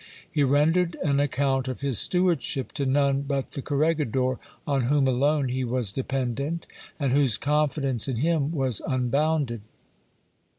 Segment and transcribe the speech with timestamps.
[0.31, 5.07] He rendered an account of his stewardship to none but the corre gidor, on whom
[5.07, 6.65] alone he was dependent,
[6.99, 9.61] and whose confidence in him was un bounded.